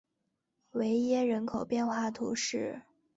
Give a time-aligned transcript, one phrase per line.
[0.71, 2.81] 韦耶人口变化图示